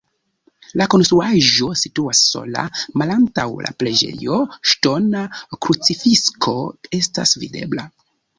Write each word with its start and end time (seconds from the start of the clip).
La 0.81 0.85
konstruaĵo 0.93 1.67
situas 1.81 2.21
sola, 2.29 2.63
malantaŭ 3.01 3.45
la 3.67 3.73
preĝejo 3.83 4.41
ŝtona 4.71 5.23
krucifikso 5.67 6.57
estas 7.03 7.37
videbla. 7.45 7.87